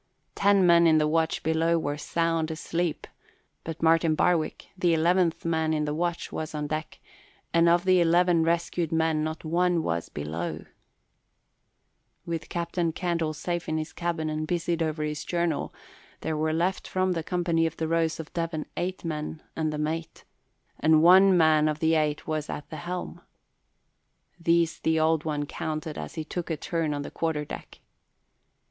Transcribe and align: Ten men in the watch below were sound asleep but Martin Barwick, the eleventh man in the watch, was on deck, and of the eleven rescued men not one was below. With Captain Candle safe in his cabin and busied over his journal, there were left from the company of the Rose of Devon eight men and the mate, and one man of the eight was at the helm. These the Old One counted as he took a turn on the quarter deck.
Ten 0.33 0.65
men 0.65 0.87
in 0.87 0.97
the 0.97 1.07
watch 1.07 1.43
below 1.43 1.77
were 1.77 1.95
sound 1.95 2.49
asleep 2.49 3.05
but 3.63 3.83
Martin 3.83 4.15
Barwick, 4.15 4.69
the 4.75 4.95
eleventh 4.95 5.45
man 5.45 5.75
in 5.75 5.85
the 5.85 5.93
watch, 5.93 6.31
was 6.31 6.55
on 6.55 6.65
deck, 6.65 6.99
and 7.53 7.69
of 7.69 7.85
the 7.85 8.01
eleven 8.01 8.41
rescued 8.43 8.91
men 8.91 9.23
not 9.23 9.45
one 9.45 9.83
was 9.83 10.09
below. 10.09 10.65
With 12.25 12.49
Captain 12.49 12.91
Candle 12.91 13.35
safe 13.35 13.69
in 13.69 13.77
his 13.77 13.93
cabin 13.93 14.27
and 14.27 14.47
busied 14.47 14.81
over 14.81 15.03
his 15.03 15.23
journal, 15.23 15.71
there 16.21 16.35
were 16.35 16.51
left 16.51 16.87
from 16.87 17.11
the 17.11 17.21
company 17.21 17.67
of 17.67 17.77
the 17.77 17.87
Rose 17.87 18.19
of 18.19 18.33
Devon 18.33 18.65
eight 18.75 19.05
men 19.05 19.43
and 19.55 19.71
the 19.71 19.77
mate, 19.77 20.23
and 20.79 21.03
one 21.03 21.37
man 21.37 21.67
of 21.67 21.77
the 21.77 21.93
eight 21.93 22.25
was 22.25 22.49
at 22.49 22.67
the 22.71 22.77
helm. 22.77 23.21
These 24.39 24.79
the 24.79 24.99
Old 24.99 25.25
One 25.25 25.45
counted 25.45 25.95
as 25.95 26.15
he 26.15 26.23
took 26.25 26.49
a 26.49 26.57
turn 26.57 26.91
on 26.95 27.03
the 27.03 27.11
quarter 27.11 27.45
deck. 27.45 27.81